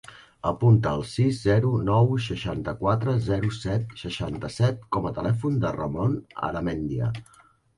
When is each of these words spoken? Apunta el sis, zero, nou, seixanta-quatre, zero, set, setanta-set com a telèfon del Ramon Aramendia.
Apunta 0.51 0.93
el 0.99 1.03
sis, 1.09 1.35
zero, 1.47 1.73
nou, 1.89 2.09
seixanta-quatre, 2.29 3.15
zero, 3.27 3.51
set, 3.59 3.93
setanta-set 4.05 4.83
com 4.97 5.09
a 5.11 5.15
telèfon 5.19 5.61
del 5.67 5.77
Ramon 5.81 6.17
Aramendia. 6.49 7.13